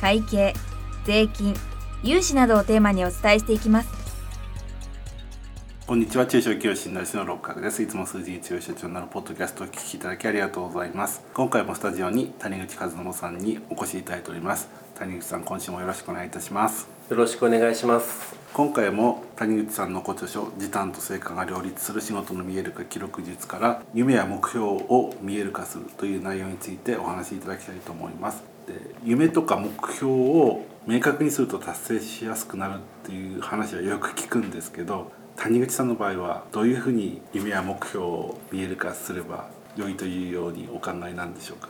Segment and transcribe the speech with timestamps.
[0.00, 0.54] 会計
[1.04, 1.54] 税金
[2.02, 3.88] 融資などをテーマにお伝えしていきます。
[5.86, 6.26] こんにちは。
[6.26, 7.82] 中小企業診断士の六角です。
[7.82, 11.22] いつも数字に強い社長になるポッドキャストをお聞きいただきありがとうございます。
[11.32, 14.68] 今回もスタジオに谷口和信さんにお越しいただいております。
[14.96, 16.88] 谷口さん今週もよろしくお願いいたします。
[17.08, 28.42] よろしくお願いします今回も谷口さんのご著書「時短と成果が両立する仕事の見える化記録術」から夢や目標を見える化するという内容についてお話しいただきたいと思います。
[28.66, 41.68] で夢とか目標を明確にすると達成しやすくなるっていう話はよく聞くんですけど谷口さんの場合はどういうふうに夢や目標を見える化すれば良いというようにお考えなんでしょうか？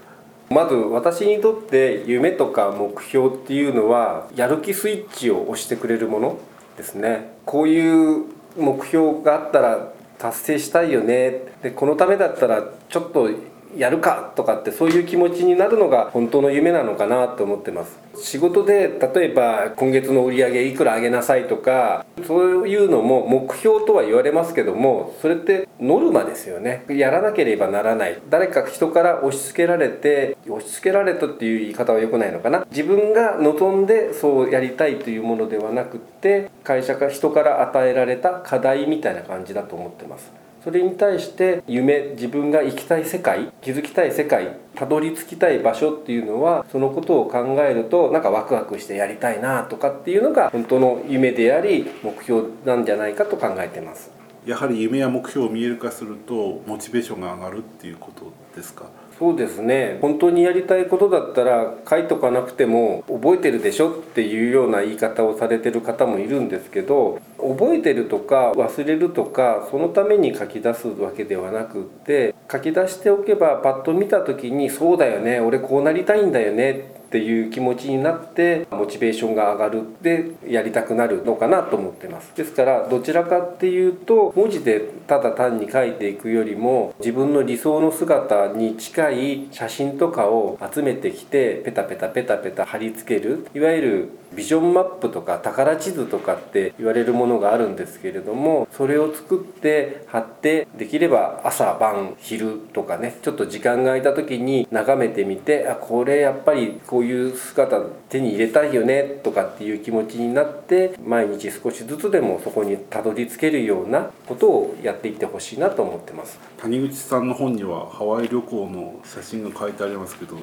[0.49, 6.39] まず私にとって夢とか目標っていうのはやる気スイッチを押してくれるもの。
[6.77, 7.33] ですね。
[7.45, 8.25] こういう
[8.57, 11.43] 目標があったら達成したいよね。
[11.63, 13.31] でこのためだったらちょっと
[13.77, 17.99] やるかとかってそういう気持ちになるのが本当の夢なのかなと思ってます。
[18.17, 26.85] 仕事で例えば今月の売り上げいくら上げなさいとかそういうのも目標とは言われますけどもそれってノルマですよね。
[26.89, 28.19] やらなければならない。
[28.31, 32.67] 誰か人から押し付けられて押し付けられたっていう言い方は良くないのかな。
[32.71, 40.46] 自分が望んでそうやりたいというものではなくって会社か人から与えられた課題みたいな感じだと思ってます。
[40.67, 54.11] それに対して夢自分が行きたい世界気づきたい世界たどり着きたい場所っていうのはそのことを考えるとなんかワクワクしてやりたいなとかっていうのが本当の夢であり目標なんじゃないかと考えてます。
[54.45, 58.87] やはり夢や目標を見える化するとモチベーションが上がるっていうことですか？
[59.19, 59.99] そうですね。
[60.03, 63.91] 本当にやりたいことだったら書いとかなくても覚えてるでしょ？
[63.91, 82.33] っていうような言い方をされてる方もいるんですけど覚えてるとか忘れるとかそのために書き出すわけではなくって書き出しておけばパッと見た時にそうだよね俺こうなりたいんだよねっていう気持ちになってモチベーションが上がるでやりたくなるのかなと思ってます。
[82.37, 93.47] ですからどちらかっていうと文字でただ単に書いていくよりも自分の理想の姿に近い写真とかを集めてきてペタペタペタペタ貼り付ける。
[93.55, 116.39] いわゆるビジョンマップとか宝地図とかって言われるものがあるんですけれどもそれを作って貼ってできれば朝晩昼とかねちょっと時間が空いた時に眺めてみてあこれやっぱりこういう姿手に入れたいよねとかっていう気持ちになって毎日少しずつでもそこにたどり着けるようなことをやっていってほしいなと思ってます。
[116.59, 120.37] 谷口さんの本にはハワイ旅行の写真が書いてありますけど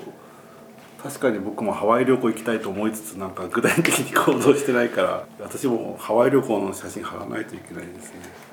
[1.04, 8.44] 確かに僕もハワイ旅行行きたいと思いつつなんか具体的に行動してないから私もハワイ旅行の写真貼らないといけないですね。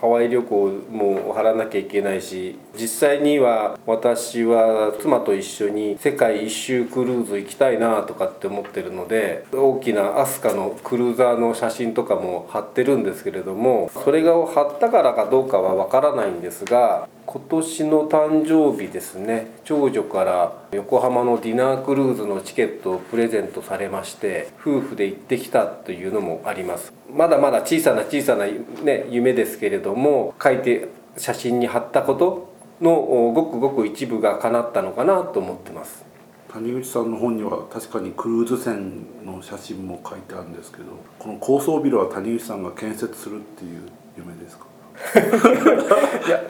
[0.00, 19.52] ハワイ旅行も貼らなきゃいけないし実際には私は妻と一緒に世界一周クルーズ行きたいなとかって思ってるので大きなアスカのクルーザーの写真とかも貼ってるんですけれどもそれが貼ったからかどうかはわからないんですが今年の誕生日ですね。
[19.64, 26.92] 長女から横浜のディナークルーズのチケットをプレゼントされまして夫婦で行ってきたというのもあります。
[27.10, 28.44] まだまだ小さな小さな、
[28.84, 32.94] ね、夢ですけれども書いて写真に貼ったことの
[33.34, 36.04] ごくごく一部が叶ったのかなと思ってます。
[36.52, 40.84] 谷口さんの本には確かにクルーズ船の写真も書いてあるんですけど
[41.18, 43.80] この高層ビルは谷口さんが建設するっていう
[44.18, 44.66] 夢ですか？
[46.28, 46.42] いや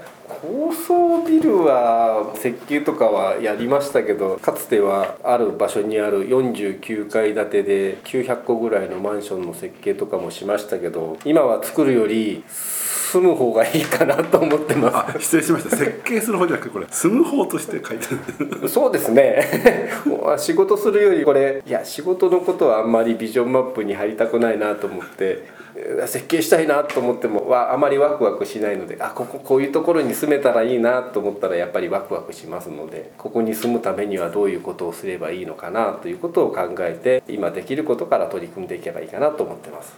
[0.42, 15.20] 高層ビルは設計とかはやりましたけどかつてはある場所にある49階建てで900個ぐらいのマンションの設計とかもしましたけど今は作るより住む方がいいかなと思ってます。
[15.20, 15.76] 失礼しました。
[15.76, 18.68] 設計する方じゃなくてこれ住む方として書いてある。
[18.68, 19.90] そうですね。
[20.38, 25.44] 仕事するよりこれいや仕事のことはあんまりビジョンマップに貼りたくないなと思って
[26.06, 39.94] 設計したいなと思ってもあまりワクワクしないのであこここういうところに住めたらいいなと思ったらやっぱりワクワクしますのでここに住むためにはどういうことをすればいいのかなということを考えて今できることから取り組んでいけばいいかなと思ってます。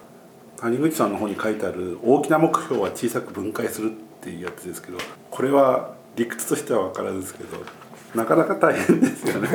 [0.58, 4.98] 谷口さんの方に書いてある大きな目標は小さく分解するっていうやつですけど
[5.30, 7.58] これは理屈としては分からずですけど
[8.14, 9.48] なかなか大変ですよね。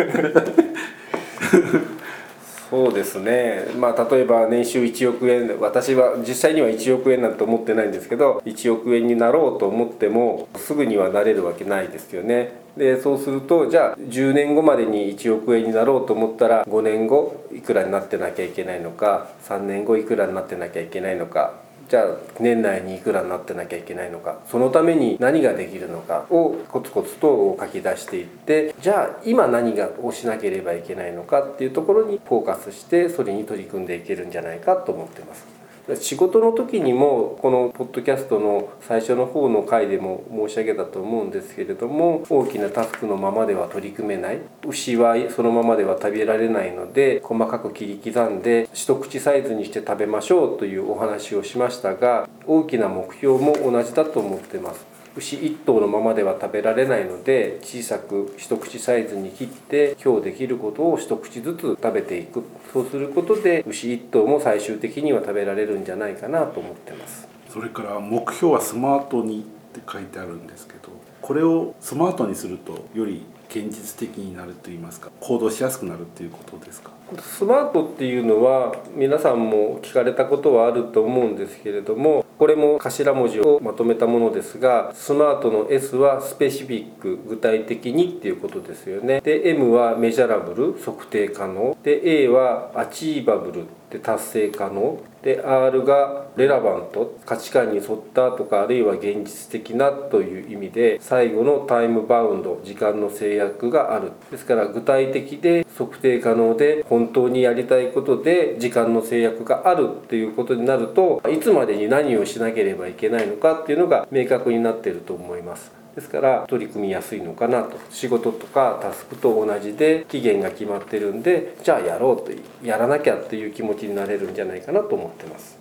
[2.69, 12.59] そうですね、まあ、例えば年収1億円私は実際には1億円なんて思ってないんですけど1億円になろうと思ってもすぐにはなれるわけないですよね。
[12.77, 21.55] でそうするとじゃあ10年後までに1億円になろうと思ったら5年後いくらになってなきゃいけないのか3年後いくらになってなきゃいけないのか
[21.89, 22.05] じゃあ
[22.39, 35.58] 年内にいくらになってなきゃいけないのかそのために何ができるのかをコツコツと書き出していってじゃあ今何がをしなければいけないのかっていうところにフォーカスしてそれに取り組んでいけるんじゃないかと思ってます。
[35.95, 54.88] 仕事の時にもこのポッドキャストの最初の方の回でも申し上げたと思うんですけれども大きなタスクのままでは取り組めない牛はそのままでは食べられないので細かく切り刻んで一口サイズにして食べましょうというお話をしましたが大きな目標も同じだと思ってます。
[55.15, 62.43] 牛1頭のままでは食べられないので小さく一口サイズに切って今日できることを一口ずつ食べていく。
[62.71, 67.27] そうすることで牛1頭も最終的には食べられるんじゃないかなと思ってます。
[67.49, 70.89] それから目標はスマートにって書いてあるんですけど
[71.21, 76.91] これをスマートにするとより現実的になると言いますか行動しやすくなるっていうことですか？
[77.17, 89.21] スマートっていうのは皆さんも聞かれたことはあると思うんですけれどもこれも頭文字をまとめたものですがスマートの S はスペシフィック具体的にっていうことですよね。
[89.21, 91.77] で M はメジャラブル測定可能。
[91.83, 93.65] で A はアチーバブル。
[93.89, 115.78] で達成可能で R がレラバント価値観に沿ったとかあるいは現実的なという意味で最後のタイムバウンド時間の制約があるですから具体的で測定可能で本当にやりたいことで時間の制約があるっていうことになるといつまでに何をしなければいけないのかっていうのが明確になっていると思います。
[115.99, 117.77] ですから取り組みやすいのかなと。
[117.89, 122.31] 仕事とかタスクと同じで期限が決まってるんでじゃあやろうと
[122.65, 125.59] やらなきゃっていう気持ちになれるんじゃないかなと思ってます。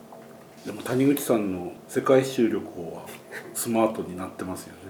[0.64, 3.02] でも谷口さんの世界一周旅行は
[3.54, 4.88] スマートになってますよね。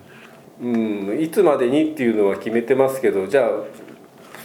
[0.60, 3.50] うんいつまでにっていうのは決めてますけどじゃあ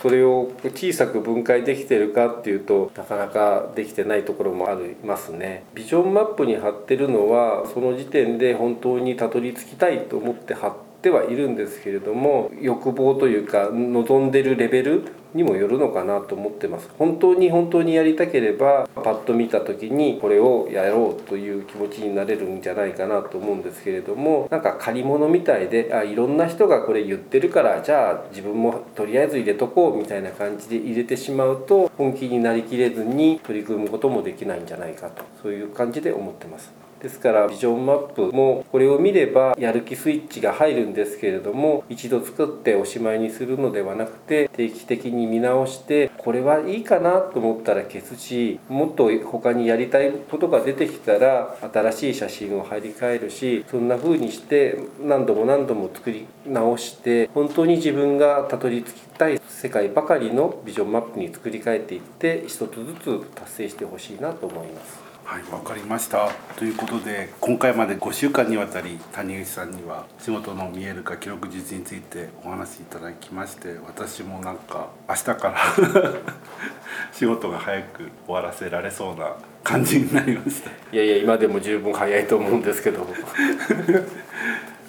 [0.03, 5.63] それを小さく分解できてるかっていうとなかなかできてないところもありますね。
[5.73, 15.03] ビジョンマップに貼ってるのはその時点で本当にたどり着きたいと思って貼っててはいるんですけれども欲望というか望んでるレベル
[15.33, 36.82] にもよるのかなと思ってます本当に本当にやりたければパッと見た時にこれをやろうという気持ちになれるんじゃないかなと思うんですけれどもなんか借り物みたいであいろんな人がこれ言ってるからじゃあ自分もとりあえず入れとこうみたいな感じで入れてしまうと本気になりきれずに取り組むこともできないんじゃないかとそういう感じで思ってます。
[37.03, 65.12] ですからビジョンマップもこれを見ればやる気スイッチが入るんですけれども一度作っておしまいにするのではなくて定期的に見直してこれはいいかなと思ったら消すしもっと他にやりたいことが出てきたら新しい写真を貼り替えるしそんな風にして何度も何度も作り直して本当に自分がたどり着きたい世界ばかりのビジョンマップに作り変えていって一つずつ達成してほしいなと思います。
[65.25, 66.29] はいわかりました。
[66.57, 75.55] ということで今回まで5週間にわたり谷口さんには仕事の見える化記録術についてお話しいただきまして私もなんか明日から
[77.13, 80.69] 仕事が早く終わらせられそうな感じになりました。
[80.69, 83.07] いやいや今でも十分早いと思うんですけど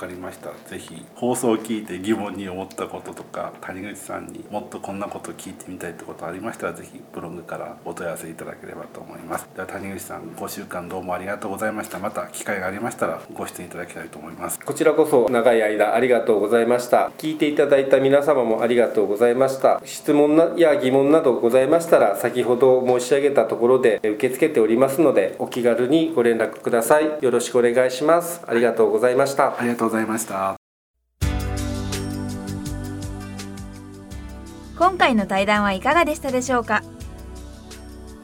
[0.00, 0.50] かりました。
[0.68, 9.46] ぜひ放送を聞いて疑問に思ったこととか谷口さんにもっとこんなこと聞いてみたいってことありましたらぜひブログからお問い合わせいただければと思います。
[9.54, 11.98] では谷口さん5週間どうもありがとうございました。
[11.98, 14.58] また機会がありましたらご出演いただきたいと思います。
[14.60, 17.10] こちらこそ長い間ありがとうございました。
[17.18, 19.82] 聞いていただいた皆様もありがとうございました。
[19.84, 27.18] 質問や疑問などございましたら先ほど申し上げたところで受け付けておりますのでお気軽にご連絡ください。
[27.20, 28.42] よろしくお願いします。
[28.46, 29.58] ありがとうございました。
[29.58, 30.56] ありがとうございました。
[34.78, 36.82] 今回の対談はいかがでしたでしょうか？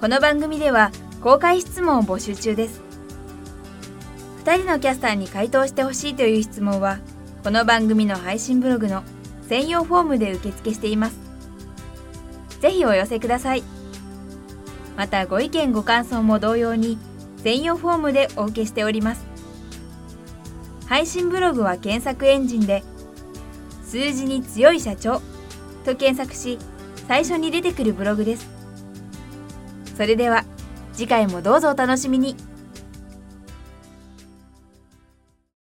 [0.00, 0.92] この番組では
[1.22, 2.80] 公開質問を募集中です。
[4.44, 7.00] 2人のキャスターに回答してほしいという質問は
[7.42, 9.02] この番組の配信ブログの
[9.48, 11.18] 専用フォームで受付しています。
[12.60, 13.64] ぜひお寄せください。
[14.96, 16.96] またご意見ご感想も同様に
[17.38, 19.35] 専用フォームでお受けしております。
[20.86, 22.82] 配信ブログは検索エンジンで
[23.84, 25.20] 数字に強い社長
[25.84, 26.58] と検索し
[27.08, 28.48] 最初に出てくるブログです。
[29.96, 30.44] それでは
[30.92, 32.36] 次回もどうぞお楽しみに。